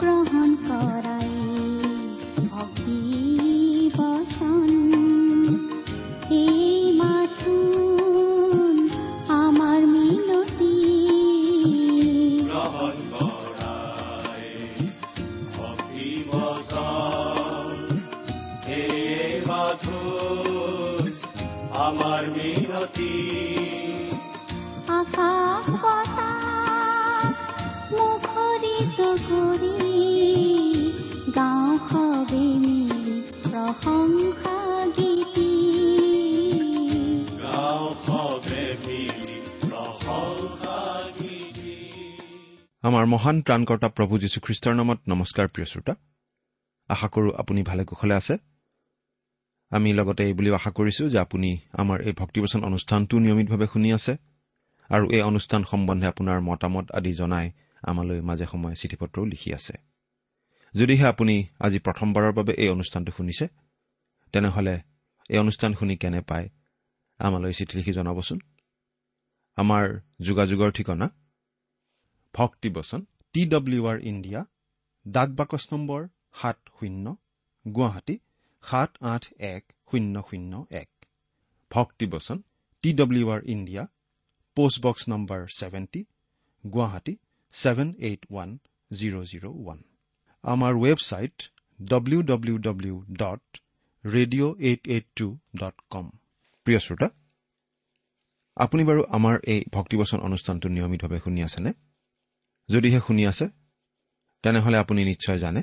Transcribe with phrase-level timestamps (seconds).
[0.00, 1.15] গ্ৰহণ কৰাই
[42.86, 45.94] আমাৰ মহান ত্ৰাণকৰ্তা প্ৰভু যীশুখ্ৰীষ্টৰ নামত নমস্কাৰ প্ৰিয় শ্ৰোতা।
[46.90, 48.34] আশা কৰোঁ আপুনি ভালে কুশলে আছে।
[49.72, 51.50] আমি লগতে এই বুলিও আশা কৰিছোঁ যে আপুনি
[51.82, 54.12] আমাৰ এই ভক্তিবচন অনুষ্ঠানটো নিয়মিতভাৱে শুনি আছে
[54.90, 57.46] আৰু এই অনুষ্ঠান সম্বন্ধে আপোনাৰ মতামত আদি জনাই
[57.90, 59.74] আমালৈ মাজে সময়ে চিঠি পত্ৰও লিখি আছে।
[60.74, 61.34] যদিহে আপুনি
[61.66, 63.46] আজি প্ৰথমবাৰৰ বাবে এই অনুষ্ঠানটো শুনিছে
[64.34, 64.76] তেনেহ'লে
[65.32, 66.46] এই অনুষ্ঠান শুনি কেনে পায়
[67.20, 68.38] আমালৈ চিঠি লিখি জনাবচোন।
[69.58, 69.84] আমাৰ
[70.26, 71.06] যোগাযোগৰ ঠিকনা
[72.36, 73.00] ভক্তিবচন
[73.34, 74.40] টি ডব্লিউ আৰ ইণ্ডিয়া
[75.06, 76.00] ডাক বাকচ নম্বৰ
[76.40, 77.06] সাত শূন্য
[77.64, 78.16] গুৱাহাটী
[78.64, 79.24] সাত আঠ
[79.54, 80.52] এক শূন্য শূন্য
[80.82, 80.90] এক।
[81.70, 82.38] ভক্তিবচন
[82.84, 83.82] T W R India
[84.56, 86.00] post box number seventy
[86.64, 87.14] Guwahati
[87.54, 88.50] seven eight one
[88.90, 89.78] zero' zero' one.
[90.44, 91.36] আমাৰ website
[91.80, 93.44] W W W dot
[94.04, 95.26] radio' eight eight two
[95.60, 96.06] dot com
[96.66, 97.08] প্ৰিয় শ্ৰোতা
[98.56, 101.70] আপুনি বাৰু আমাৰ এই ভক্তিবচন অনুষ্ঠানটো নিয়মিতভাৱে শুনি আছেনে?
[102.68, 103.46] যদিহে শুনি আছে
[104.42, 105.62] তেনেহলে আপুনি নিশ্চয় জানে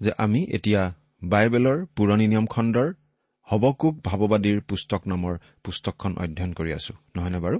[0.00, 0.82] যে আমি এতিয়া
[1.22, 2.88] বাইবেলৰ পুৰণি নিয়ম খণ্ডৰ
[3.48, 7.58] হবকুক ভাৱবাদীৰ পুস্তক নামৰ পুস্তকখন অধ্যয়ন কৰি আছো নহয়নে বাৰু?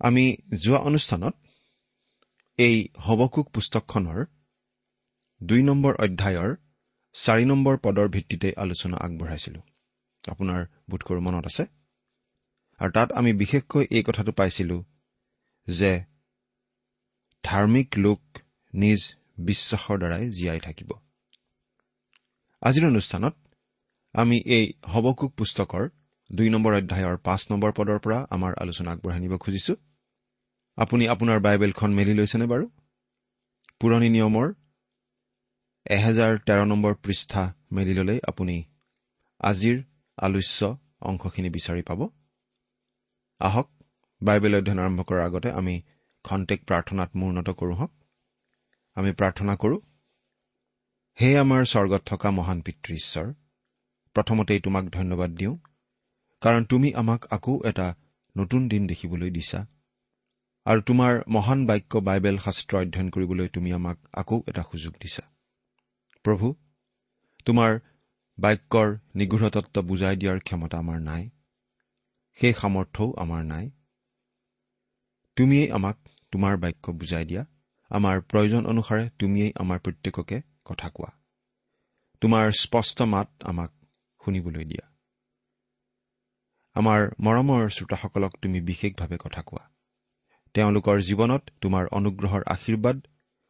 [0.00, 0.24] আমি
[0.62, 1.34] যোৱা অনুষ্ঠানত
[2.58, 4.20] এই হবকুক পুস্তকখনৰ
[5.40, 6.50] দুই নম্বৰ অধ্যায়ৰ
[7.14, 9.60] চাৰি নম্বৰ পদৰ ভিত্তিতে আলোচনা আগবঢ়াইছিলো।
[10.24, 10.60] আপোনাৰ
[10.90, 11.64] বোধকৰো মনত আছে?
[12.80, 14.76] আৰু তাত আমি বিশেষকৈ এই কথাটো পাইছিলো
[15.68, 15.92] যে
[17.44, 18.20] ধাৰ্মিক লোক
[18.72, 19.00] নিজ
[19.48, 20.90] বিশ্বাসৰ দ্বাৰাই জীয়াই থাকিব।
[22.62, 23.34] আজিৰ অনুষ্ঠানত
[24.14, 25.84] আমি এই হবকুক পুস্তকৰ
[26.30, 29.74] দুই নম্বৰ অধ্যায়ৰ পাঁচ নম্বৰ পদৰ পৰা আমাৰ আলোচনা আগবঢ়াই নিব খুজিছো।
[30.78, 32.64] আপুনি আপোনাৰ বাইবেলখন মেলি লৈছেনে বাৰু?
[33.80, 34.48] পুৰণি নিয়মৰ
[35.86, 37.42] এহেজাৰ তেৰ নম্বৰ পৃষ্ঠা
[37.72, 38.56] মেলি ললেই আপুনি
[39.40, 39.76] আজিৰ
[40.18, 40.58] আলোচ্য
[41.00, 42.00] অংশখিনি বিচাৰি পাব।
[43.40, 43.68] আহক
[44.20, 45.74] বাইবেল অধ্যয়ন আৰম্ভ কৰাৰ আগতে আমি
[46.24, 47.92] খন্তেক প্ৰাৰ্থনাত মূৰ্ণত কৰোঁ হওক
[48.96, 49.80] আমি প্ৰাৰ্থনা কৰোঁ
[51.18, 53.26] হে আমাৰ স্বৰ্গত থকা মহান পিতৃ ঈশ্বৰ
[54.16, 55.54] প্ৰথমতেই তোমাক ধন্যবাদ দিওঁ
[56.42, 57.88] কাৰণ তুমি আমাক আকৌ এটা
[58.36, 59.60] নতুন দিন দেখিবলৈ দিছা
[60.66, 65.22] আৰু তোমাৰ মহান বাক্য বাইবেল শাস্ত্ৰ অধ্যয়ন কৰিবলৈ তুমি আমাক আকৌ এটা সুযোগ দিছা।
[66.24, 66.48] প্ৰভু
[67.46, 67.72] তোমাৰ
[68.38, 71.22] বাক্যৰ নিগূঢ়তত্ব বুজাই দিয়াৰ ক্ষমতা আমাৰ নাই
[72.38, 73.66] সেই সামৰ্থ্যও আমাৰ নাই।
[75.36, 75.96] তুমিয়েই আমাক
[76.32, 77.42] তোমাৰ বাক্য বুজাই দিয়া।
[77.90, 81.10] আমাৰ প্ৰয়োজন অনুসাৰে তুমিয়েই আমাৰ প্ৰত্যেককে কথা কোৱা।
[82.20, 83.70] তোমাৰ স্পষ্ট মাত আমাক
[84.20, 84.84] শুনিবলৈ দিয়া।
[86.76, 89.64] আমাৰ মৰমৰ শ্ৰোতাসকলক তুমি বিশেষভাৱে কথা কোৱা।
[90.54, 92.96] তেওঁলোকৰ জীৱনত তোমাৰ অনুগ্ৰহৰ আশীৰ্বাদ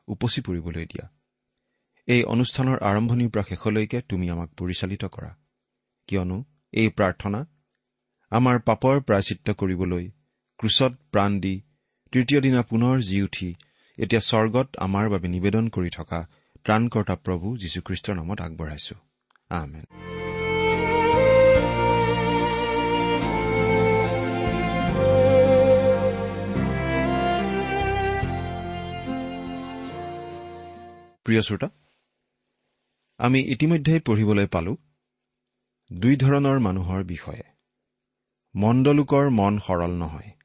[0.09, 1.07] উপচি পৰিবলৈ দিয়া।
[2.09, 5.31] এই অনুষ্ঠানৰ আৰম্ভণিৰ পৰা শেষলৈকে তুমি আমাক পৰিচালিত কৰা।
[6.09, 6.39] কিয়নো
[6.73, 7.41] এই প্ৰাৰ্থনা
[8.33, 10.05] আমাৰ পাপৰ প্ৰায়চিত্ৰ কৰিবলৈ
[10.59, 11.55] ক্ৰুচত প্ৰাণ দি
[12.13, 13.55] তৃতীয় দিনা পুনৰ জি উঠি
[13.99, 16.21] এতিয়া স্বৰ্গত আমাৰ বাবে নিবেদন কৰি থকা
[16.65, 18.95] ত্ৰাণকৰ্তা প্ৰভু যীশুখ্ৰীষ্টৰ নামত আগবঢ়াইছো।
[19.51, 19.85] আহমেদ
[31.25, 31.69] প্ৰিয় শ্ৰোতা
[33.21, 34.77] আমি ইতিমধ্যেই পঢ়িবলৈ পালো
[35.93, 37.43] দুই ধৰণৰ মানুহৰ বিষয়ে।
[38.55, 40.40] মণ্ডলোকৰ মন সৰল নহয়।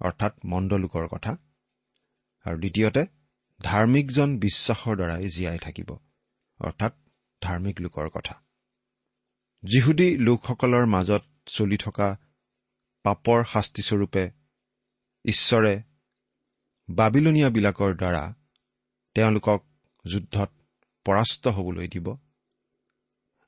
[0.00, 1.32] অৰ্থাৎ মণ্ডলোকৰ কথা।
[2.46, 3.02] আৰু দ্বিতীয়তে
[3.60, 5.90] ধাৰ্মিকজন বিশ্বাসৰ দ্বাৰাই জীয়াই থাকিব
[6.60, 6.92] অৰ্থাৎ
[7.42, 8.34] ধাৰ্মিক লোকৰ কথা।
[9.62, 12.16] যিহুদী লোকসকলৰ মাজত চলি থকা
[13.04, 14.30] পাপৰ শাস্তিস্বৰূপে
[15.24, 15.82] ঈশ্বৰে
[16.88, 18.34] বাবিলনীয়াবিলাকৰ দ্বাৰা
[19.14, 19.60] তেওঁলোকক
[20.04, 20.50] যুদ্ধত
[21.04, 22.16] পৰাস্ত হ'বলৈ দিব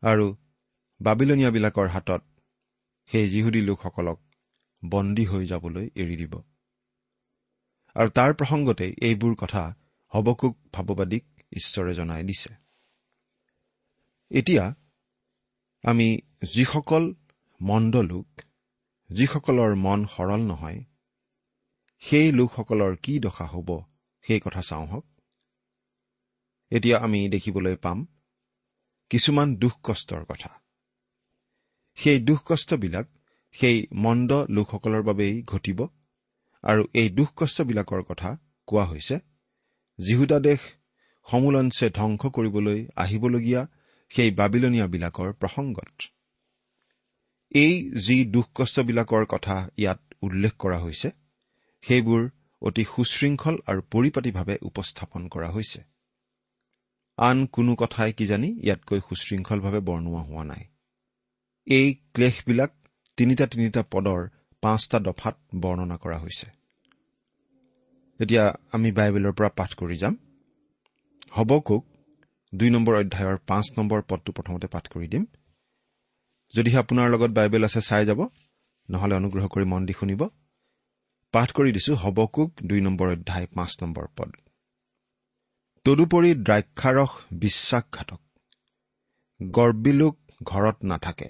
[0.03, 0.37] আৰু
[1.01, 2.23] বাবিলনীয়াবিলাকৰ হাতত
[3.11, 4.22] সেই যিহুদী লোকসকলক
[4.85, 6.35] বন্দী হৈ যাবলৈ এৰি দিব।
[7.95, 9.75] আৰু তাৰ প্ৰসংগতেই এইবোৰ কথা
[10.15, 12.55] হবকুক ভাৱবাদীক ঈশ্বৰে জনাই দিছে।
[14.31, 14.75] এতিয়া
[15.83, 16.19] আমি
[16.53, 17.15] যিসকল
[17.61, 18.43] মন্দ লোক
[19.11, 20.85] যিসকলৰ মন সৰল নহয়
[21.99, 23.85] সেই লোকসকলৰ কি দশা হ'ব
[24.23, 25.07] সেই কথা চাওঁ হওক।
[26.71, 28.07] এতিয়া আমি দেখিবলৈ পাম
[29.11, 30.61] কিছুমান দুখ কষ্টৰ কথা।
[31.95, 33.07] সেই দুখ কষ্টবিলাক
[33.53, 35.87] সেই মন্দ লোকসকলৰ বাবেই ঘটিব।
[36.65, 39.17] আৰু এই দুখ কষ্টবিলাকৰ কথা কোৱা হৈছে।
[39.99, 40.61] যিহুদা দেশ
[41.27, 43.63] সমূলঞ্চে ধ্বংস কৰিবলৈ আহিবলগীয়া
[44.11, 46.03] সেই বাবিলনীয়াবিলাকৰ প্ৰসংগত।
[47.55, 51.11] এই যি দুখ কষ্টবিলাকৰ কথা ইয়াত উল্লেখ কৰা হৈছে
[51.83, 52.23] সেইবোৰ
[52.63, 55.81] অতি সুশৃংখল আৰু পৰিপাটিভাৱে উপস্থাপন কৰা হৈছে।
[57.19, 60.65] আন কোনো কথাই কিজানি ইয়াতকৈ সুশৃংখলভাৱে বৰ্ণোৱা হোৱা নাই।
[61.67, 62.73] এই ক্লেশবিলাক
[63.17, 64.29] তিনিটা তিনিটা পদৰ
[64.63, 66.47] পাঁচটা দফাত বৰ্ণনা কৰা হৈছে।
[68.21, 70.17] এতিয়া আমি বাইবেলৰ পৰা পাঠ কৰি যাম।
[71.33, 71.87] হবকুক
[72.55, 75.25] দুই নম্বৰ অধ্যায়ৰ পাঁচ নম্বৰ পদটো প্ৰথমতে পাঠ কৰি দিম।
[76.55, 78.21] যদিহে আপোনাৰ লগত বাইবেল আছে চাই যাব
[78.91, 80.29] নহলে অনুগ্ৰহ কৰি মন দি শুনিব।
[81.33, 84.31] পাঠ কৰি দিছো হবকুক দুই নম্বৰ অধ্যায় পাঁচ নম্বৰ পদ।
[85.85, 88.21] তদুপৰি দ্ৰাক্ষাৰস বিশ্বাসঘাতক।
[89.43, 91.29] গৰ্বিলোক ঘৰত নাথাকে।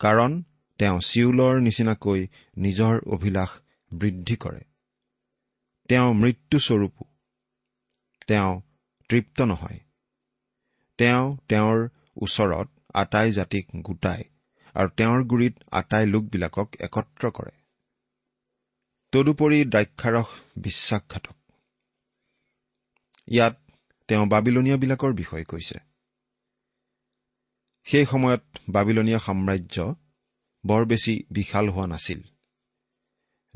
[0.00, 0.42] কাৰণ
[0.78, 2.26] তেওঁ চিউলৰ নিচিনাকৈ
[2.56, 3.50] নিজৰ অভিলাষ
[3.92, 4.60] বৃদ্ধি কৰে।
[5.88, 7.04] তেওঁ মৃত্যুস্বৰূপো
[8.26, 8.60] তেওঁ
[9.08, 9.80] তৃপ্ত নহয়।
[10.98, 14.24] তেওঁ তেওঁৰ ওচৰত আটাই জাতিক গোটাই
[14.74, 17.50] আৰু তেওঁৰ গুৰিত আটাই লোকবিলাকক একত্ৰ কৰে।
[19.12, 20.26] তদুপৰি দ্ৰাক্ষাৰস
[20.56, 21.36] বিশ্বাসঘাতক।
[23.28, 23.56] ইয়াত
[24.08, 25.78] তেওঁ বাবিলনীয়াবিলাকৰ বিষয়ে কৈছে।
[27.84, 29.94] সেই সময়ত বাবিলনীয়া সাম্ৰাজ্য
[30.64, 32.20] বৰ বেছি বিশাল হোৱা নাছিল।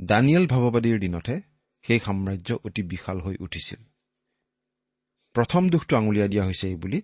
[0.01, 1.41] দানিয়েল ভাৱবাদীৰ দিনতহে
[1.85, 3.81] সেই সাম্ৰাজ্য অতি বিশাল হৈ উঠিছিল।
[5.35, 7.03] প্ৰথম দুখটো আঙুলিয়াই দিয়া হৈছে এই বুলি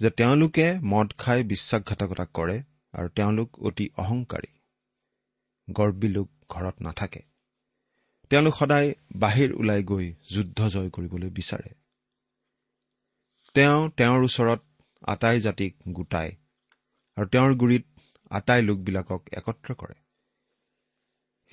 [0.00, 2.62] যে তেওঁলোকে মদ খাই বিশ্বাসঘাতকতা কৰে
[2.92, 4.50] আৰু তেওঁলোক অতি অহংকাৰী।
[5.70, 7.22] গৰ্বী লোক ঘৰত নাথাকে।
[8.30, 11.70] তেওঁলোক সদায় বাহিৰ ওলাই গৈ যুদ্ধ জয় কৰিবলৈ বিচাৰে।
[13.54, 14.60] তেওঁ তেওঁৰ ওচৰত
[15.02, 16.30] আটাই জাতিক গোটাই
[17.16, 17.97] আৰু তেওঁৰ গুৰিত
[18.30, 19.94] আটাই লোকবিলাকক একত্ৰ কৰে।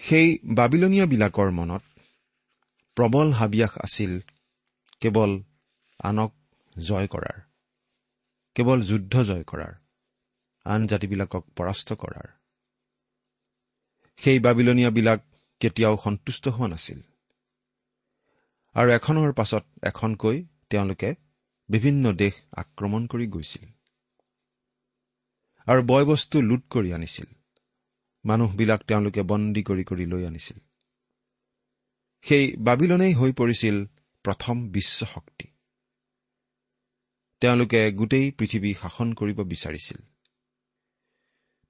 [0.01, 1.83] সেই বাবিলনীয়াবিলাকৰ মনত
[2.98, 4.19] প্ৰবল হাবিয়াস আছিল
[5.01, 5.31] কেৱল
[6.00, 6.31] আনক
[6.75, 7.38] জয় কৰাৰ
[8.56, 9.74] কেৱল যুদ্ধ জয় কৰাৰ
[10.66, 12.27] আন জাতিবিলাকক পৰাস্ত কৰাৰ।
[14.19, 15.19] সেই বাবিলনীয়াবিলাক
[15.62, 17.00] কেতিয়াও সন্তুষ্ট হোৱা নাছিল।
[18.75, 21.10] আৰু এখনৰ পাছত এখনকৈ তেওঁলোকে
[21.70, 23.65] বিভিন্ন দেশ আক্ৰমণ কৰি গৈছিল।
[25.65, 27.25] আৰু বয় বস্তু লুট কৰি আনিছিল।
[28.25, 30.60] মানুহবিলাক তেওঁলোকে বন্দী কৰি কৰি লৈ আনিছিল।
[32.22, 33.86] সেই বাবিলনেই হৈ পৰিছিল
[34.24, 35.48] প্ৰথম বিশ্বশক্তি।
[37.39, 39.98] তেওঁলোকে গোটেই পৃথিৱী শাসন কৰিব বিচাৰিছিল।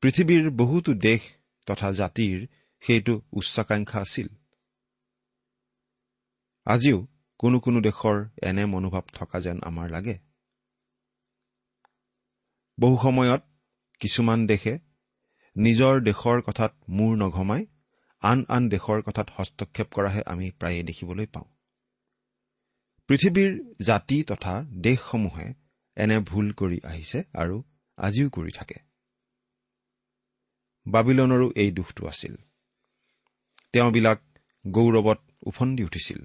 [0.01, 1.21] পৃথিৱীৰ বহুতো দেশ
[1.65, 2.47] তথা জাতিৰ
[2.81, 4.27] সেইটো উচ্চাকাংক্ষা আছিল।
[6.65, 7.07] আজিও
[7.39, 10.19] কোনো কোনো দেশৰ এনে মনোভাৱ থকা যেন আমাৰ লাগে।
[12.79, 13.54] বহু সময়ত
[13.99, 14.73] কিছুমান দেশে
[15.55, 17.65] নিজৰ দেশৰ কথাত মূৰ নঘমাই
[18.23, 21.47] আন আন দেশৰ কথাত হস্তক্ষেপ কৰাহে আমি প্ৰায়ে দেখিবলৈ পাওঁ।
[23.09, 23.51] পৃথিৱীৰ
[23.85, 25.47] জাতি তথা দেশসমূহে
[25.97, 27.63] এনে ভুল কৰি আহিছে আৰু
[27.97, 28.77] আজিও কৰি থাকে।
[30.85, 32.35] বাবিলনৰো এই দুখটো আছিল।
[33.73, 34.19] তেওঁবিলাক
[34.67, 36.19] গৌৰৱত উফন্দি উঠিছিল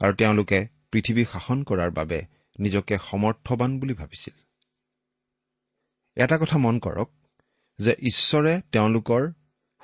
[0.00, 0.58] আৰু তেওঁলোকে
[0.92, 2.18] পৃথিৱী শাসন কৰাৰ বাবে
[2.58, 4.43] নিজকে সমৰ্থবান বুলি ভাবিছিল।
[6.16, 7.10] এটা কথা মন কৰক
[7.78, 9.22] যে ঈশ্বৰে তেওঁলোকৰ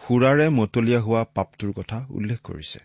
[0.00, 2.78] সুৰাৰে মতলীয়া হোৱা পাপটোৰ কথা উল্লেখ কৰিছে।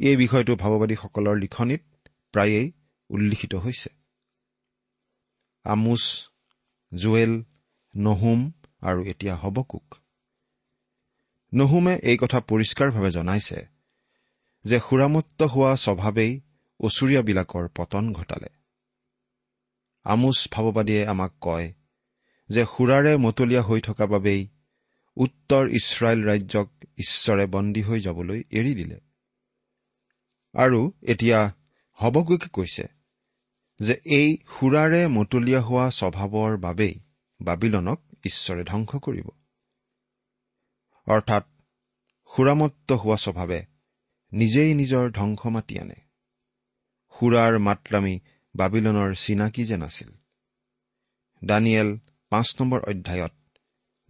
[0.00, 1.82] এই বিষয়টো ভাৱবাদীসকলৰ লিখনিত
[2.32, 2.72] প্ৰায়েই
[3.10, 3.90] উল্লিখিত হৈছে।
[5.64, 6.28] আমোচ
[6.94, 7.44] জুৱেল
[7.96, 9.94] নহুম আৰু এতিয়া হবকুক।
[11.54, 13.68] নহুমে এই কথা পৰিষ্কাৰভাৱে জনাইছে
[14.64, 16.40] যে সুৰামত্ত হোৱা স্বভাৱেই
[16.80, 18.61] অচুৰীয়াবিলাকৰ পতন ঘটালে।
[20.04, 21.72] আমোচ ভাৱবাদীয়ে আমাক কয়
[22.48, 24.48] যে সুৰাৰে মতলীয়া হৈ থকা বাবেই
[25.16, 26.68] উত্তৰ ইছৰাইল ৰাজ্যক
[26.98, 29.00] ঈশ্বৰে বন্দী হৈ যাবলৈ এৰি দিলে।
[30.54, 31.52] আৰু এতিয়া
[31.92, 32.84] হবকুকে কৈছে
[33.80, 37.00] যে এই সুৰাৰে মতলীয়া হোৱা স্বভাৱৰ বাবেই
[37.40, 39.28] বাবিলনক ঈশ্বৰে ধ্বংস কৰিব।
[41.06, 41.44] অৰ্থাৎ
[42.36, 43.64] সুৰামত্ত হোৱা স্বভাৱে
[44.32, 45.94] নিজেই নিজৰ ধ্বংস মাতি আনে।
[47.18, 48.20] সুৰাৰ মাতলামি
[48.54, 50.10] বাবিলনৰ চিনাকি যেন আছিল।
[51.44, 51.98] দানিয়েল
[52.30, 53.34] পাঁচ নম্বৰ অধ্যায়ত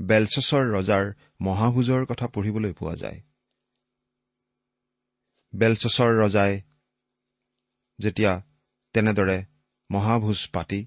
[0.03, 1.05] বেলচছৰ ৰজাৰ
[1.41, 3.21] মহাভোজৰ কথা পঢ়িবলৈ পোৱা যায়।
[5.55, 6.61] বেলচছৰ ৰজাই
[7.99, 8.43] যেতিয়া
[8.93, 9.45] তেনেদৰে
[9.91, 10.87] মহাভোজ পাতি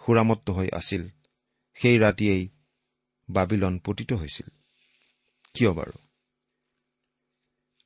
[0.00, 1.08] সুৰামত্ত হৈ আছিল
[1.74, 2.48] সেই ৰাতিয়েই
[3.28, 4.48] বাবিলন পতিত হৈছিল।
[5.54, 5.96] কিয় বাৰু?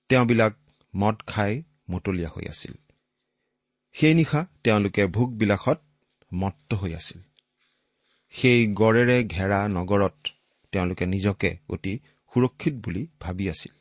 [0.09, 0.55] তেওঁবিলাক
[0.97, 2.75] মদ খাই মতলীয়া হৈ আছিল।
[3.95, 5.79] সেই নিশা তেওঁলোকে ভোগবিলাসত
[6.35, 7.21] মত্ত হৈ আছিল।
[8.35, 10.17] সেই গড়েৰে ঘেৰা নগৰত
[10.73, 11.99] তেওঁলোকে নিজকে অতি
[12.33, 13.75] সুৰক্ষিত বুলি ভাবি আছিল।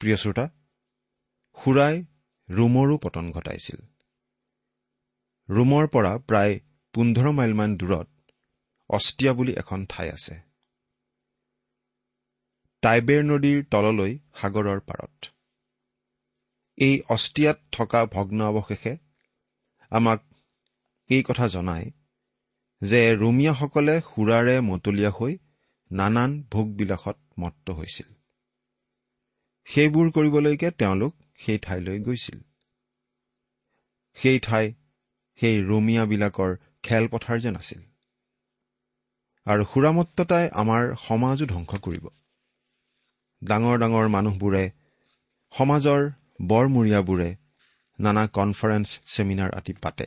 [0.00, 0.46] প্ৰিয় শ্ৰোতা
[1.56, 2.04] সুৰাই
[2.48, 3.78] ৰোমৰো পতন ঘটাইছিল।
[5.48, 6.60] ৰোমৰ পৰা প্ৰায়
[6.94, 8.08] পোন্ধৰ মাইলমান দূৰত
[8.90, 10.34] অষ্ট্ৰিয়া বুলি এখন ঠাই আছে।
[12.82, 15.35] টাইবেৰ নদীৰ তললৈ সাগৰৰ পাৰত।
[16.78, 18.96] এই অষ্ট্ৰিয়াত থকা ভগ্ন অৱশেষে
[19.92, 20.20] আমাক
[21.10, 21.88] এই কথা জনায়
[22.82, 25.32] যে ৰোমিয়াসকলে সুৰাৰে মতলীয়া হৈ
[25.90, 28.08] নানান ভোগবিলাসত মত্ত হৈছিল।
[29.66, 32.38] সেইবোৰ কৰিবলৈকে তেওঁলোক সেই ঠাইলৈ গৈছিল।
[34.16, 34.66] সেই ঠাই
[35.38, 36.50] সেই ৰোমিয়াবিলাকৰ
[36.82, 37.80] খেলপথাৰ যেন আছিল।
[39.46, 42.04] আৰু সুৰামত্ততাই আমাৰ সমাজো ধ্বংস কৰিব।
[43.42, 44.64] ডাঙৰ ডাঙৰ মানুহবোৰে
[45.52, 46.00] সমাজৰ
[46.42, 47.36] বৰমূৰীয়াবোৰে
[47.98, 50.06] নানা কনফাৰেন্স ছেমিনাৰ আদি পাতে।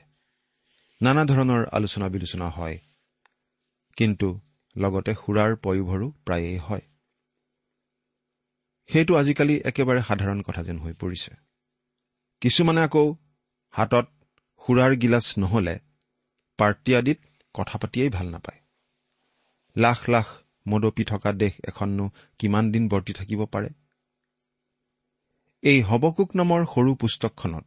[1.01, 2.79] নানা ধৰণৰ আলোচনা বিলোচনা হয়।
[3.98, 4.39] কিন্তু
[4.77, 6.81] লগতে সুৰাৰ পয়োভৰো প্ৰায়েই হয়।
[8.89, 11.36] সেইটো আজিকালি একেবাৰে সাধাৰণ কথা যেন হৈ পৰিছে।
[12.41, 13.15] কিছুমানে আকৌ
[13.69, 14.12] হাতত
[14.67, 15.79] সুৰাৰ গিলাচ নহলে
[16.57, 17.17] পাৰ্টি আদিত
[17.53, 18.62] কথা পাতিয়েই ভাল নাপায়।
[19.77, 20.27] লাখ লাখ
[20.67, 23.69] মদপি থকা দেশ এখননো কিমান দিন বৰ্তি থাকিব পাৰে?
[25.63, 27.65] এই হবকুক নামৰ সৰু পুস্তকখনত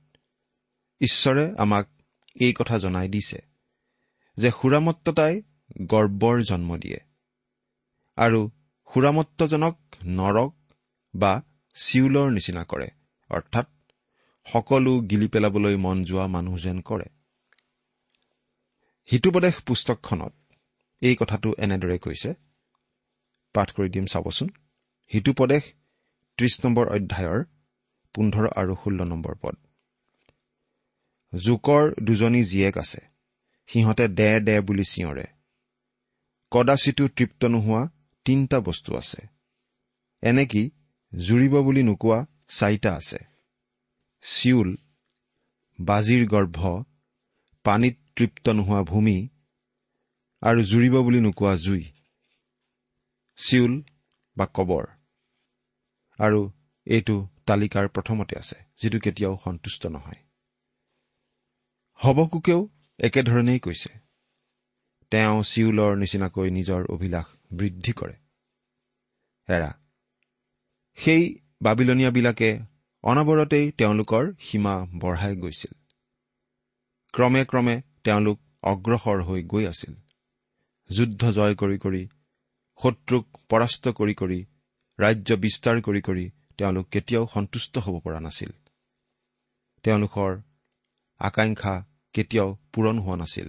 [1.01, 1.87] ঈশ্বৰে আমাক
[2.37, 3.41] এই কথা জনাই দিছে
[4.39, 5.35] যে সুৰামত্ততাই
[5.87, 7.01] গৰ্বৰ জন্ম দিয়ে
[8.19, 8.41] আৰু
[8.91, 9.77] সুৰামত্তজনক
[10.19, 10.53] নৰক
[11.15, 11.33] বা
[11.77, 12.89] চিউলৰ নিচিনা কৰে
[13.31, 13.69] অৰ্থাৎ
[14.47, 17.09] সকলো গিলি পেলাবলৈ মন যোৱা মানুহ যেন কৰে।
[19.09, 20.35] হিতুপদেশ পুস্তকখনত
[21.03, 22.31] এই কথাটো এনেদৰে কৈছে
[23.55, 24.49] পাঠ কৰি দিম চাবচোন।
[25.11, 25.65] হিতুপদেশ
[26.39, 27.41] ত্ৰিশ নম্বৰ অধ্যায়ৰ
[28.15, 29.57] পোন্ধৰ আৰু ষোল্ল নম্বৰ পদ।
[31.35, 33.01] জোকৰ দুজনী জীয়েক আছে।
[33.67, 35.27] সিহঁতে দে দে বুলি চিঞৰে।
[36.51, 37.91] কদাচিতো তৃপ্ত নোহোৱা
[38.25, 39.29] তিনিটা বস্তু আছে।
[40.23, 40.71] এনেকি
[41.15, 43.19] জুৰিব বুলি নোকোৱা চাৰিটা আছে।
[44.25, 44.77] চিউল
[45.81, 46.85] বাজিৰ গৰ্ভ
[47.65, 49.29] পানীত তৃপ্ত নোহোৱা ভূমি
[50.43, 51.85] আৰু জুৰিব বুলি নোকোৱা জুই।
[53.37, 53.83] চিউল
[54.37, 54.85] বা কবৰ।
[56.19, 56.51] আৰু
[56.87, 60.21] এইটো তালিকাৰ প্ৰথমতে আছে যিটো কেতিয়াও সন্তুষ্ট নহয়।
[62.01, 62.61] হবকুকেও
[62.99, 63.91] একেধৰণেই কৈছে।
[65.13, 68.17] তেওঁ চিউলৰ নিচিনাকৈ নিজৰ অভিলাষ বৃদ্ধি কৰে।
[69.49, 69.71] এৰা
[70.99, 71.23] সেই
[71.63, 72.51] বাবিলনীয়াবিলাকে
[73.05, 75.73] অনবৰতেই তেওঁলোকৰ সীমা বঢ়াই গৈছিল।
[77.15, 79.95] ক্ৰমে ক্ৰমে তেওঁলোক অগ্ৰসৰ হৈ গৈ আছিল।
[80.91, 82.03] যুদ্ধ জয় কৰি কৰি
[82.81, 84.39] শত্ৰুক পৰাস্ত কৰি কৰি
[84.99, 86.25] ৰাজ্য বিস্তাৰ কৰি কৰি
[86.63, 88.51] তেওঁলোক কেতিয়াও সন্তুষ্ট হ'ব পৰা নাছিল।
[89.83, 90.41] তেওঁলোকৰ
[91.19, 93.49] আকাংক্ষা কেতিয়াও পূৰণ হোৱা নাছিল।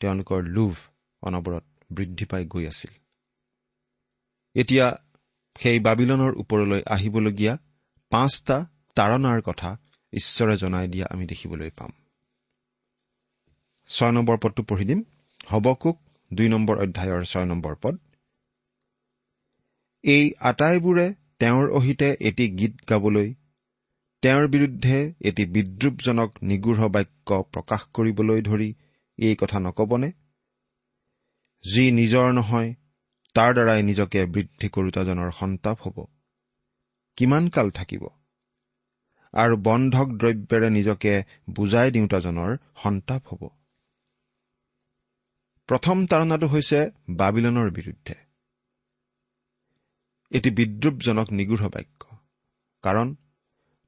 [0.00, 0.74] তেওঁলোকৰ লোভ
[1.22, 2.92] অনবৰত বৃদ্ধি পাই গৈ আছিল।
[4.54, 4.86] এতিয়া
[5.58, 7.58] সেই বাবিলনৰ ওপৰলৈ আহিবলগীয়া
[8.10, 9.78] পাঁচটা তাৰণাৰ কথা
[10.12, 11.92] ঈশ্বৰে জনাই দিয়া আমি দেখিবলৈ পাম।
[13.88, 15.04] ছয় নম্বৰ পদটো পঢ়ি দিম।
[15.50, 15.96] হবকুক
[16.34, 17.98] দুই নম্বৰ অধ্যায়ৰ ছয় নম্বৰ পদ।
[20.02, 23.34] এই আটাইবোৰে তেওঁৰ অহিতে এটি গীত গাবলৈ
[24.22, 28.74] তেওঁৰ বিৰুদ্ধে এটি বিদ্ৰূপজনক নিগৃঢ় বাক্য প্ৰকাশ কৰিবলৈ ধৰি
[29.18, 30.12] এই কথা নকবনে?
[31.64, 32.74] যি নিজৰ নহয়
[33.34, 36.06] তাৰ দ্বাৰাই নিজকে বৃদ্ধি কৰোতাজনৰ সন্তাপ হ'ব।
[37.16, 38.08] কিমান কাল থাকিব?
[39.34, 43.48] আৰু বন্ধক দ্ৰব্যেৰে নিজকে বুজাই দিওঁতাজনৰ সন্তাপ হ'ব।
[45.68, 48.14] প্ৰথম তাৰণাটো হৈছে বাবিলনৰ বিৰুদ্ধে।
[50.32, 52.02] এটি বিদ্ৰূপজনক নিগৃঢ় বাক্য।
[52.84, 53.08] কাৰণ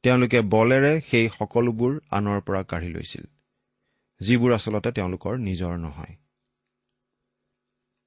[0.05, 3.25] তেওঁলোকে বলেৰে সেই সকলোবোৰ আনৰ পৰা কাঢ়ি লৈছিল
[4.21, 6.15] যিবোৰ আচলতে তেওঁলোকৰ নিজৰ নহয়।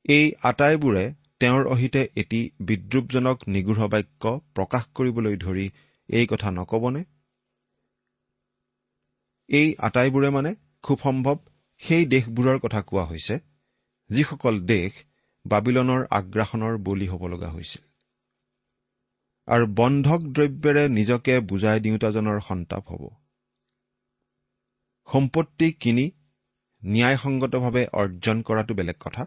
[0.10, 1.06] এই আটাইবোৰে
[1.40, 5.66] তেওঁৰ অহিতে এটি বিদ্ৰূপজনক নিগৃঢ় বাক্য প্ৰকাশ কৰিবলৈ ধৰি
[6.10, 7.02] এই কথা নকবনে?
[9.50, 10.52] এই আটাইবোৰে মানে
[10.84, 11.38] খুব সম্ভৱ
[11.82, 13.36] সেই দেশবোৰৰ কথা কোৱা হৈছে
[14.10, 15.04] যিসকল দেশ
[15.46, 17.87] বাবিলনৰ আগ্ৰাসনৰ বলি হ'ব লগা হৈছিল।
[19.48, 23.04] আৰু বন্ধক দ্ৰব্যেৰে নিজকে বুজাই দিওঁতাজনৰ সন্তাপ হ'ব।
[25.08, 26.06] সম্পত্তি কিনি
[26.84, 29.24] ন্যায়সংগতভাৱে অৰ্জন কৰাটো বেলেগ কথা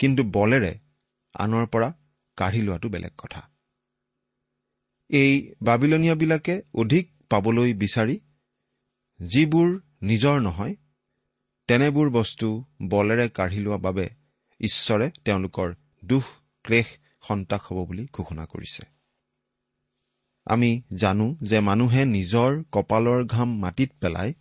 [0.00, 0.72] কিন্তু বলেৰে
[1.34, 1.88] আনৰ পৰা
[2.38, 3.40] কাঢ়ি লোৱাটো বেলেগ কথা।
[5.10, 8.16] এই বাবিলনীয়াবিলাকে অধিক পাবলৈ বিচাৰি
[9.20, 9.68] যিবোৰ
[10.02, 10.74] নিজৰ নহয়
[11.68, 12.48] তেনেবোৰ বস্তু
[12.90, 14.06] বলেৰে কাঢ়ি লোৱা বাবে
[14.60, 15.68] ঈশ্বৰে তেওঁলোকৰ
[16.02, 16.24] দুখ
[16.64, 16.88] ক্লেশ
[17.28, 18.82] সন্তাস হ'ব বুলি ঘোষণা কৰিছে।
[20.46, 24.34] আমি জানো যে মানুহে নিজৰ কপালৰ ঘাম মাটিত পেলাই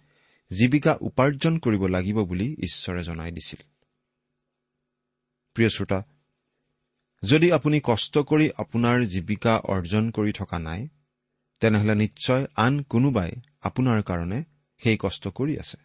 [0.51, 3.62] জীৱিকা উপাৰ্জন কৰিব লাগিব বুলি ঈশ্বৰে জনাই দিছিল।
[5.56, 6.00] প্ৰিয় শ্ৰোতা
[7.24, 10.82] যদি আপুনি কষ্ট কৰি আপোনাৰ জীৱিকা অৰ্জন কৰি থকা নাই
[11.62, 14.39] তেনেহলে নিশ্চয় আন কোনোবাই আপোনাৰ কাৰণে
[14.82, 15.77] সেই কষ্ট কৰি আছে।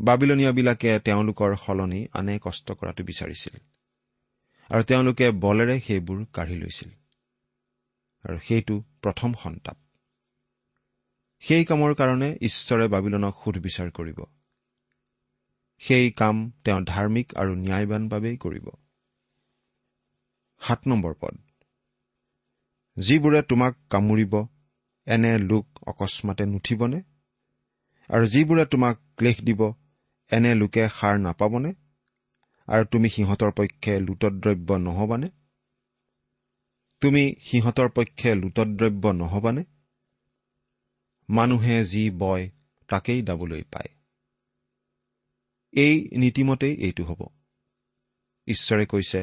[0.00, 3.54] বাবিলনীয়াবিলাকে তেওঁলোকৰ সলনি আনে কষ্ট কৰাটো বিচাৰিছিল।
[4.70, 6.90] আৰু তেওঁলোকে বলেৰে সেইবোৰ কাঢ়ি লৈছিল।
[8.28, 9.76] আৰু সেইটো প্ৰথম সন্তাপ।
[11.40, 14.24] সেই কামৰ কাৰণে ঈশ্বৰে বাবিলনক সুধবিচাৰ কৰিব।
[15.78, 18.68] সেই কাম তেওঁ ধাৰ্মিক আৰু ন্যায়বান বাবেই কৰিব।
[20.60, 21.38] সাত নম্বৰ পদ।
[22.96, 24.46] যিবোৰে তোমাক কামুৰিব
[25.06, 27.02] এনে লোক অকস্মাতে নুঠিবনে?
[28.08, 29.72] আৰু যিবোৰে তোমাক ক্লেশ দিব
[30.32, 31.74] এনে লোকে সাৰ নাপাবনে?
[32.68, 35.28] আৰু তুমি সিহঁতৰ পক্ষে লুটদ্ৰব্য নহবানে?
[37.02, 39.64] তুমি সিহঁতৰ পক্ষে লুটদ্ৰব্য নহবানে?
[41.28, 42.50] মানুহে যি বয়
[42.88, 43.90] তাকেই দাবলৈ পায়।
[45.72, 47.20] এই নীতিমতেই এইটো হ'ব।
[48.46, 49.20] ঈশ্বৰে কৈছে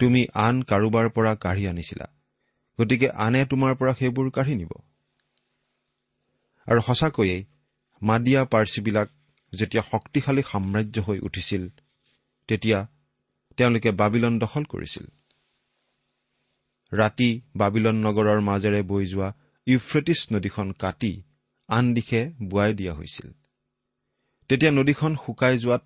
[0.00, 2.06] তুমি আন কাৰোবাৰ পৰা কাঢ়ি আনিছিলা
[2.78, 4.72] গতিকে আনে তোমাৰ পৰা সেইবোৰ কাঢ়ি নিব।
[6.68, 7.36] আৰু সঁচাকৈয়ে
[8.02, 9.08] মাদিয়া পাৰ্চীবিলাক
[9.52, 11.62] যেতিয়া শক্তিশালী সাম্ৰাজ্য হৈ উঠিছিল
[12.50, 12.78] তেতিয়া
[13.58, 15.06] তেওঁলোকে বাবিলন দখল কৰিছিল।
[16.92, 19.28] ৰাতি বাবিলন নগৰৰ মাজেৰে বৈ যোৱা
[19.66, 21.12] ইউফ্ৰেটিছ নদীখন কাটি
[21.68, 23.28] আন দিশে বোৱাই দিয়া হৈছিল।
[24.50, 25.82] তেতিয়া নদীখন শুকাই যোৱাত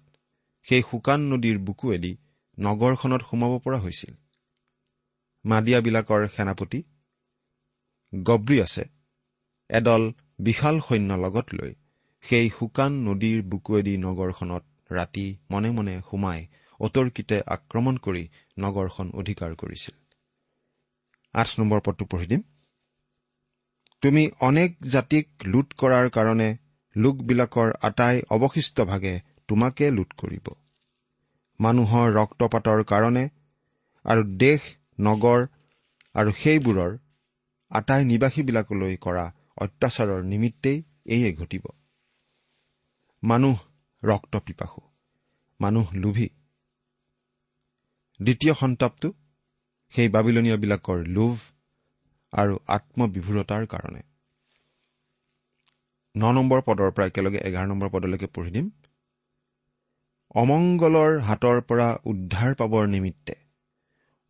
[0.66, 2.12] সেই শুকান নদীৰ বুকুৱেদি
[2.59, 4.14] নগৰখনত সোমাব পৰা হৈছিল।
[5.44, 6.81] মাদিয়াবিলাকৰ সেনাপতি
[8.12, 8.85] গব্ৰী আছে
[9.70, 10.03] এদল
[10.38, 11.72] বিশাল সৈন্য লগত লৈ
[12.24, 16.40] সেই শুকান নদীৰ বুকুৱেদি নগৰখনত ৰাতি মনে মনে সোমাই
[16.81, 18.25] অতৰ্কিতে আক্ৰমণ কৰি
[18.59, 19.94] নগৰখন অধিকাৰ কৰিছিল।
[21.35, 22.42] আঠ নম্বৰ পদটো পঢ়ি দিম।
[24.03, 26.49] তুমি অনেক জাতিক লুট কৰাৰ কাৰণে
[26.97, 30.47] লোকবিলাকৰ আটাই অৱশিষ্ট ভাগে তোমাকে লুট কৰিব।
[31.61, 33.25] মানুহৰ ৰক্তপাতৰ কাৰণে
[34.05, 34.61] আৰু দেশ
[35.01, 35.47] নগৰ
[36.14, 36.99] আৰু সেইবোৰৰ
[37.70, 39.25] আটাই নিবাসীবিলাকলৈ কৰা
[39.57, 41.64] অত্যাচাৰৰ নিমিত্তেই এয়ে ঘটিব।
[43.23, 43.57] মানুহ
[44.05, 44.81] ৰক্ত পিপাসু।
[45.61, 46.29] মানুহ লোভী।
[48.21, 49.09] দ্বিতীয় সন্তাপটো
[49.95, 51.37] সেই বাবিলনীয়াবিলাকৰ লোভ
[52.33, 54.03] আৰু আত্মবিভূৰতাৰ কাৰণে।
[56.14, 58.71] ন নম্বৰ পদৰ পৰা একেলগে এঘাৰ নম্বৰ পদলৈকে পঢ়ি দিম।
[60.35, 63.35] অমংগলৰ হাতৰ পৰা উদ্ধাৰ পাবৰ নিমিত্তে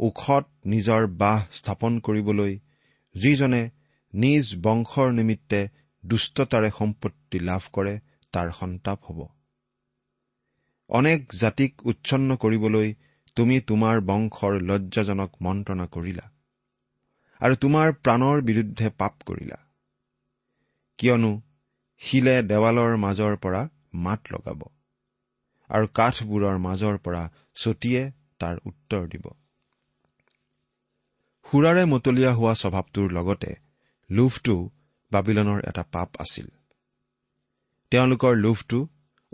[0.01, 2.59] ওখত নিজৰ বাহ স্থাপন কৰিবলৈ
[3.15, 3.71] যিজনে
[4.15, 5.61] নিজ বংশৰ নিমিত্তে
[6.05, 7.95] দুষ্টতাৰে সম্পত্তি লাভ কৰে
[8.33, 9.21] তাৰ সন্তাপ হ'ব।
[10.91, 12.89] অনেক জাতিক উচ্ছন্ন কৰিবলৈ
[13.37, 16.27] তুমি তোমাৰ বংশৰ লজ্জাজনক মন্ত্ৰণা কৰিলা
[17.41, 19.59] আৰু তোমাৰ প্ৰাণৰ বিৰুদ্ধে পাপ কৰিলা।
[20.99, 21.33] কিয়নো
[22.03, 23.63] শিলে দেৱালৰ মাজৰ পৰা
[23.95, 24.61] মাত লগাব
[25.71, 27.23] আৰু কাঠবোৰৰ মাজৰ পৰা
[27.55, 28.03] ছটিয়ে
[28.39, 29.27] তাৰ উত্তৰ দিব।
[31.47, 33.51] সুৰাৰে মতলীয়া হোৱা স্বভাৱটোৰ লগতে
[34.11, 34.55] লোভটো
[35.13, 36.49] বাবিলনৰ এটা পাপ আছিল।
[37.93, 38.79] তেওঁলোকৰ লোভটো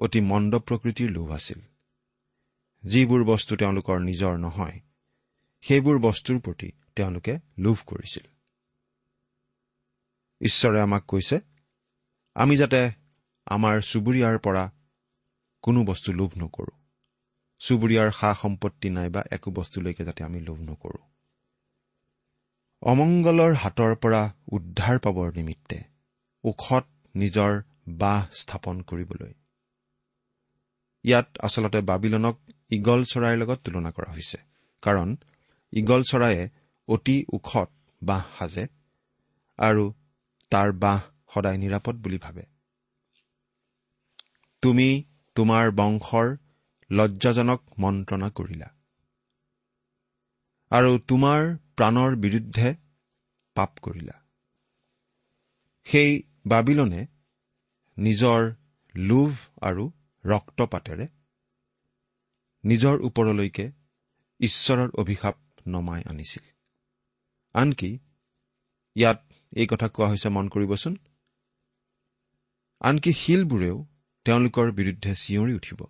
[0.00, 1.60] অতি মন্দ প্ৰকৃতিৰ লোভ আছিল।
[2.84, 4.80] যিবোৰ বস্তু তেওঁলোকৰ নিজৰ নহয়
[5.64, 8.26] সেইবোৰ বস্তুৰ প্ৰতি তেওঁলোকে লোভ কৰিছিল।
[10.40, 11.36] ঈশ্বৰে আমাক কৈছে
[12.36, 12.80] আমি যাতে
[13.46, 14.64] আমাৰ চুবুৰীয়াৰ পৰা
[15.64, 16.72] কোনো বস্তু লোভ নকৰো।
[17.60, 21.00] চুবুৰীয়াৰ সা সম্পত্তি নাইবা একো বস্তুলৈকে যাতে আমি লোভ নকৰো।
[22.82, 25.78] অমংগলৰ হাতৰ পৰা উদ্ধাৰ পাবৰ নিমিত্তে
[26.44, 26.84] ওখত
[27.14, 27.52] নিজৰ
[27.98, 29.32] বাহ স্থাপন কৰিবলৈ
[31.04, 32.36] ইয়াত আচলতে বাবিলনক
[32.70, 34.38] ইগল চৰাইৰ লগত তুলনা কৰা হৈছে।
[34.82, 35.16] কাৰণ
[35.72, 36.48] ইগল চৰায়ে
[36.88, 37.68] অতি ওখত
[38.02, 38.64] বাঁহ সাজে
[39.58, 39.84] আৰু
[40.50, 41.00] তাৰ বাঁহ
[41.34, 42.42] সদায় নিৰাপদ বুলি ভাবে।
[44.62, 44.88] তুমি
[45.36, 46.36] তোমাৰ বংশৰ
[46.90, 48.68] লজ্জাজনক মন্ত্ৰণা কৰিলা।
[50.70, 51.40] আৰু তোমাৰ
[51.76, 52.74] প্ৰাণৰ বিৰুদ্ধে
[53.54, 54.16] পাপ কৰিলা।
[55.86, 57.06] সেই বাবিলনে
[57.96, 58.40] নিজৰ
[58.94, 59.32] লোভ
[59.62, 59.84] আৰু
[60.24, 61.08] ৰক্তপাতেৰে
[62.64, 63.72] নিজৰ ওপৰলৈকে
[64.40, 65.36] ঈশ্বৰৰ অভিশাপ
[65.68, 66.42] নমাই আনিছিল।
[67.54, 67.98] আনকি
[68.94, 70.96] ইয়াত এই কথা কোৱা হৈছে মন কৰিবচোন।
[72.80, 73.84] আনকি শিলবোৰেও
[74.24, 75.80] তেওঁলোকৰ বিৰুদ্ধে চিঞৰি উঠিব।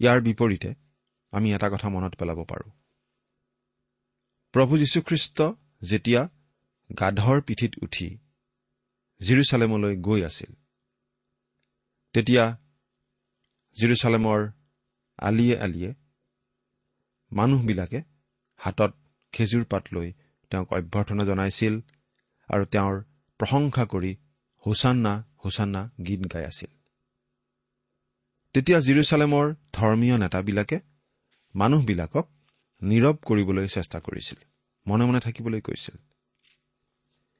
[0.00, 0.74] ইয়াৰ বিপৰীতে
[1.30, 2.70] আমি এটা কথা মনত পেলাব পাৰোঁ।
[4.54, 5.42] প্ৰভু যীশুখ্ৰীষ্ট
[5.82, 6.28] যেতিয়া
[7.00, 8.18] গাধৰ পিঠিত উঠি
[9.20, 10.61] জিৰচালেমলৈ গৈ আছিল
[12.14, 12.44] তেতিয়া
[13.76, 14.40] জিৰচালেমৰ
[15.18, 15.94] আলিয়ে আলিয়ে
[17.32, 18.02] মানুহবিলাকে
[18.56, 18.92] হাতত
[19.32, 20.12] খেজুৰ পাত লৈ
[20.50, 21.80] তেওঁক অভ্যৰ্থনা জনাইছিল
[22.48, 22.94] আৰু তেওঁৰ
[23.40, 24.16] প্ৰশংসা কৰি
[24.66, 25.12] হুচান্না
[25.44, 26.70] হুচান্না গীত গাই আছিল।
[28.54, 30.80] তেতিয়া জিৰচালেমৰ ধৰ্মীয় নেতাবিলাকে
[31.54, 32.26] মানুহবিলাকক
[32.82, 34.38] নীৰৱ কৰিবলৈ চেষ্টা কৰিছিল।
[34.86, 35.96] মনে মনে থাকিবলৈ কৈছিল।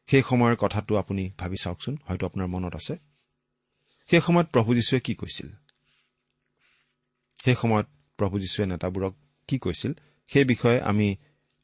[0.08, 3.11] সেই সময়ৰ কথাটো আপুনি ভাবি চাওকচোন হয়তো আপোনাৰ মনত আছে।
[4.12, 5.48] সেই সময়ত প্ৰভু যীশুৱে কি কৈছিল?
[7.44, 9.14] সেই সময়ত প্ৰভু যীশুৱে নেতাবোৰক
[9.48, 9.92] কি কৈছিল?
[10.28, 11.16] সেই বিষয়ে আমি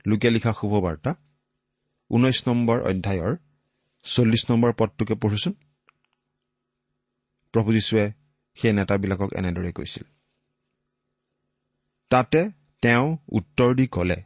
[0.07, 1.15] লোকে লিখা শুভবাৰ্তা
[2.11, 3.37] ঊনৈশ নম্বৰ অধ্যায়ৰ
[4.05, 5.53] চল্লিছ নম্বৰ পদটোকে পঢ়োচোন।
[7.53, 8.13] প্ৰভু যীশুৱে
[8.55, 10.03] সেই নেতাবিলাকক এনেদৰে কৈছিল।
[12.09, 12.51] তাতে
[12.83, 14.23] তেওঁ উত্তৰ দি কলে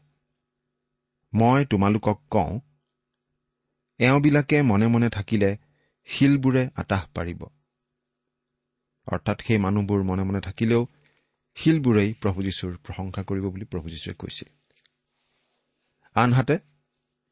[1.35, 2.61] মই তোমালোকক কওঁ
[3.99, 5.57] এওঁবিলাকে মনে মনে থাকিলে
[6.05, 7.47] শিলবোৰে আতাহ পাৰিব।
[9.07, 10.87] অৰ্থাৎ সেই মানুহবোৰ মনে মনে থাকিলেও
[11.55, 14.49] শিলবোৰেই প্ৰভু যীশুৰ প্ৰশংসা কৰিব বুলি প্ৰভু যীশুৱে কৈছিল।
[16.15, 16.59] আনহাতে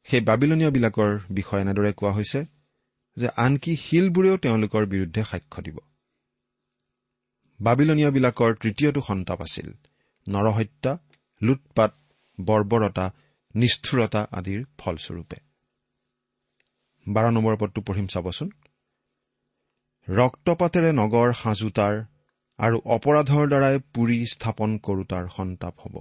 [0.05, 2.47] সেই বাবিলনীয়বিলাকৰ বিষয়ে এনেদৰে কোৱা হৈছে
[3.17, 5.79] যে আনকি শিলবোৰেও তেওঁলোকৰ বিৰুদ্ধে সাক্ষ্য দিব।
[7.61, 9.73] বাবিলনীয়বিলাকৰ তৃতীয়টো সন্তাপ আছিল
[10.29, 10.99] নৰহত্যা
[11.43, 11.97] লুটপাত
[12.41, 13.13] বৰ্বৰতা
[13.55, 15.37] নিষ্ঠুৰতা আদিৰ ফলস্বৰূপে।
[17.09, 18.51] বাৰ নম্বৰ পদটো পঢ়িম চাবচোন।
[20.19, 21.95] ৰক্তপাতেৰে নগৰ সাজোতাৰ
[22.59, 25.97] আৰু অপৰাধৰ দ্বাৰাই পুৰি স্থাপন কৰোতাৰ সন্তাপ হ'ব।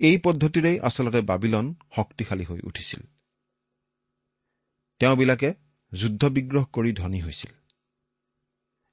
[0.00, 3.02] এই পদ্ধতিৰেই আচলতে বাবিলন শক্তিশালী হৈ উঠিছিল।
[5.00, 5.50] তেওঁবিলাকে
[5.92, 7.52] যুদ্ধ বিগ্ৰহ কৰি ধনী হৈছিল।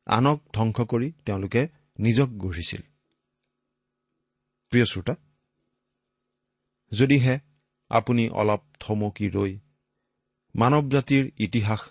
[0.07, 1.61] আনক ধ্বংস কৰি তেওঁলোকে
[1.99, 2.81] নিজক গঢ়িছিল।
[4.71, 5.15] প্ৰিয় শ্ৰোতা
[6.91, 7.35] যদিহে
[7.91, 9.53] আপুনি অলপ থমকি ৰৈ
[10.55, 11.81] মানৱ জাতিৰ ইতিহাস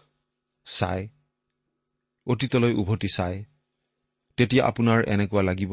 [0.67, 1.09] চাই
[2.29, 3.39] অতীতলৈ উভতি চায়
[4.39, 5.73] তেতিয়া আপোনাৰ এনেকুৱা লাগিব।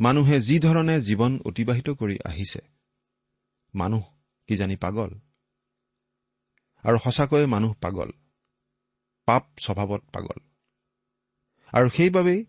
[0.00, 2.60] মানুহে যি ধৰণে জীৱন অতিবাহিত কৰি আহিছে
[3.74, 4.02] মানুহ
[4.48, 5.10] কিজানি পাগল?
[6.84, 8.10] আৰু সঁচাকৈয়ে মানুহ পাগল
[9.28, 10.38] পাপ স্বভাৱত পাগল।
[11.72, 12.40] আৰু সেইবাবেই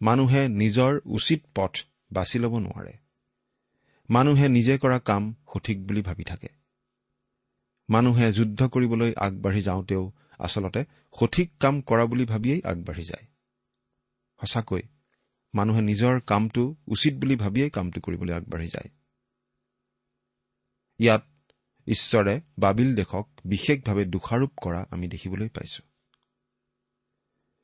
[0.00, 1.72] মানুহে নিজৰ উচিত পথ
[2.12, 2.94] বাছি ল'ব নোৱাৰে।
[4.10, 6.48] মানুহে নিজে কৰা কাম সঠিক বুলি ভাবি থাকে।
[7.88, 10.04] মানুহে যুদ্ধ কৰিবলৈ আগবাঢ়ি যাওঁতেও
[10.38, 10.84] আচলতে
[11.20, 13.26] সঠিক কাম কৰা বুলি ভাবিয়েই আগবাঢ়ি যায়।
[14.40, 14.82] সঁচাকৈ
[15.54, 18.90] মানুহে নিজৰ কামটো উচিত বুলি ভাবিয়েই কামটো কৰিবলৈ আগবাঢ়ি যায়।
[20.98, 21.24] ইয়াত
[21.86, 25.82] ঈশ্বৰে বাবিল দেশক বিশেষভাৱে দোষাৰোপ কৰা আমি দেখিবলৈ পাইছো।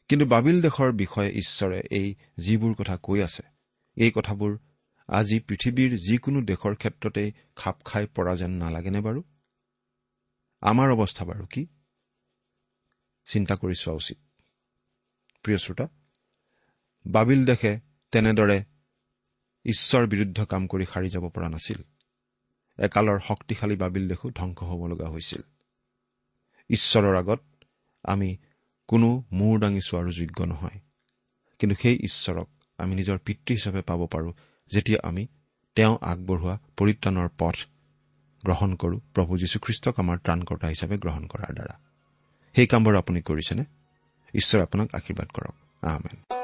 [0.08, 3.42] কিন্তু বাবিল দেশৰ বিষয়ে ঈশ্বৰে এই যিবোৰ কথা কৈ আছে
[3.96, 4.58] এই কথাবোৰ
[5.08, 9.22] আজি পৃথিৱীৰ যিকোনো দেশৰ ক্ষেত্ৰতেই খাপ খাই পৰা যেন নালাগেনে বাৰু?
[10.60, 11.66] আমাৰ অৱস্থা বাৰু কি?
[13.26, 14.18] চিন্তা কৰি চোৱা উচিত।
[15.42, 15.88] প্ৰিয় শ্ৰোতা
[17.06, 17.80] বাবিল দেশে
[18.12, 18.64] তেনেদৰে
[19.64, 21.82] ঈশ্বৰ বিৰুদ্ধ কাম কৰি সাৰি যাব পৰা নাছিল।
[22.78, 25.42] একালৰ শক্তিশালী বাবিল দেশো ধ্বংস হ'ব লগা হৈছিল।
[26.68, 27.40] ঈশ্বৰৰ আগত
[28.02, 28.36] আমি
[28.88, 30.80] কোনো মূৰ দাঙি চোৱাৰো যোগ্য নহয়।
[31.58, 34.32] কিন্তু সেই ঈশ্বৰক আমি নিজৰ পিতৃ হিচাপে পাব পাৰোঁ
[34.70, 35.26] যেতিয়া আমি
[35.74, 37.54] তেওঁ আগবঢ়োৱা পৰিত্ৰাণৰ পথ
[38.44, 41.93] গ্ৰহণ কৰোঁ প্ৰভু যীশুখ্ৰীষ্টক আমাৰ ত্ৰাণকৰ্তা হিচাপে গ্ৰহণ কৰাৰ দ্বাৰা।
[42.56, 43.64] সেই কামবোৰ আপুনি কৰিছেনে?
[44.34, 46.43] ঈশ্বৰে আপোনাক আশীৰ্বাদ কৰক। আহমেন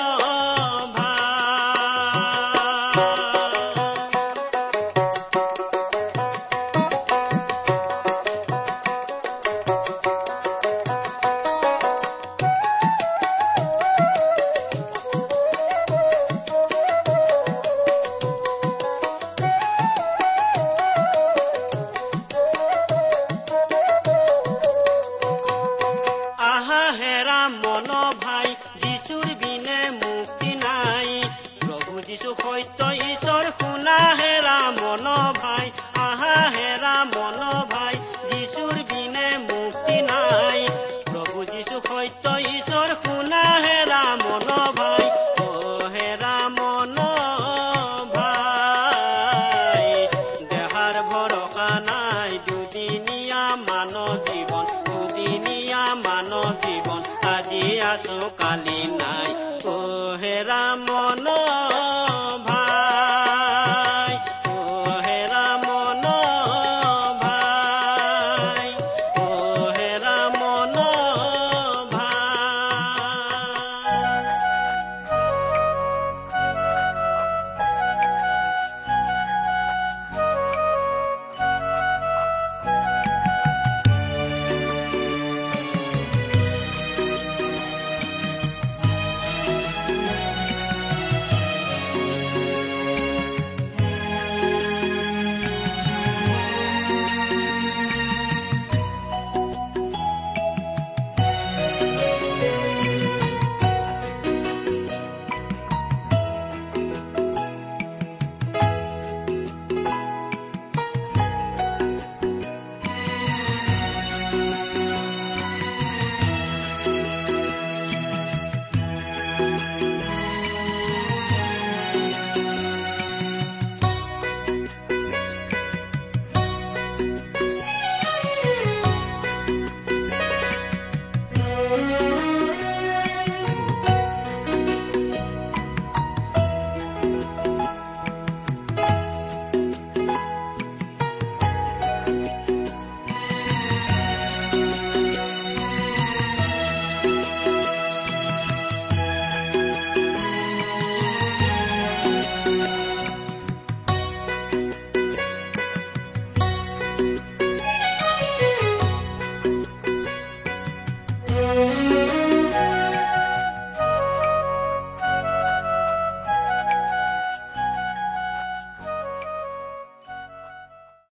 [57.91, 59.29] আছো কালি নাই।
[59.67, 59.77] অ
[60.21, 60.61] হেৰা